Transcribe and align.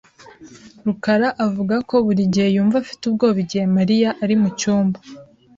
rukara 0.85 1.29
avuga 1.45 1.75
ko 1.89 1.95
buri 2.05 2.23
gihe 2.33 2.47
yumva 2.55 2.75
afite 2.83 3.01
ubwoba 3.05 3.37
igihe 3.45 3.65
Mariya 3.77 4.09
ari 4.23 4.35
mucyumba. 4.41 4.99